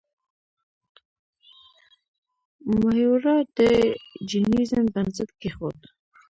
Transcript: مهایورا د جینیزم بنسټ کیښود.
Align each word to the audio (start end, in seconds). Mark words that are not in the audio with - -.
مهایورا 2.79 3.37
د 3.57 3.59
جینیزم 4.29 4.85
بنسټ 4.93 5.29
کیښود. 5.41 5.79